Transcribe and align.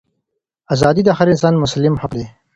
ازادي 0.73 1.01
د 1.05 1.09
هر 1.17 1.27
انسان 1.33 1.53
مسلم 1.63 1.93
حق 2.01 2.11
دی. 2.19 2.25